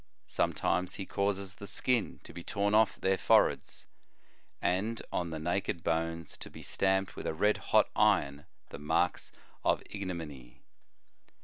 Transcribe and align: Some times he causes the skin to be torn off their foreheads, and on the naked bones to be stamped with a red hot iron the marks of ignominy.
Some 0.25 0.53
times 0.53 0.95
he 0.95 1.05
causes 1.05 1.53
the 1.53 1.67
skin 1.67 2.21
to 2.23 2.33
be 2.33 2.43
torn 2.43 2.73
off 2.73 2.95
their 2.99 3.19
foreheads, 3.19 3.85
and 4.59 4.99
on 5.11 5.29
the 5.29 5.37
naked 5.37 5.83
bones 5.83 6.37
to 6.37 6.49
be 6.49 6.63
stamped 6.63 7.15
with 7.15 7.27
a 7.27 7.35
red 7.35 7.57
hot 7.69 7.87
iron 7.95 8.47
the 8.69 8.79
marks 8.79 9.31
of 9.63 9.83
ignominy. 9.91 10.63